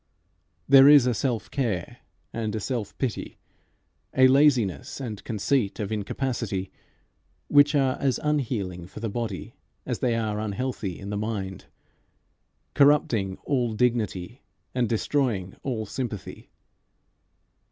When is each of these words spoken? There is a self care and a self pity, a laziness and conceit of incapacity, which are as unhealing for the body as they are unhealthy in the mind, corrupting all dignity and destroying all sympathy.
There 0.67 0.87
is 0.87 1.05
a 1.05 1.13
self 1.13 1.51
care 1.51 1.97
and 2.33 2.55
a 2.55 2.59
self 2.59 2.97
pity, 2.97 3.37
a 4.17 4.27
laziness 4.27 4.99
and 4.99 5.23
conceit 5.23 5.79
of 5.79 5.91
incapacity, 5.91 6.71
which 7.49 7.75
are 7.75 7.97
as 7.99 8.19
unhealing 8.23 8.87
for 8.87 8.99
the 8.99 9.11
body 9.11 9.53
as 9.85 9.99
they 9.99 10.15
are 10.15 10.39
unhealthy 10.39 10.97
in 10.99 11.11
the 11.11 11.17
mind, 11.17 11.65
corrupting 12.73 13.37
all 13.43 13.73
dignity 13.73 14.41
and 14.73 14.89
destroying 14.89 15.55
all 15.61 15.85
sympathy. 15.85 16.49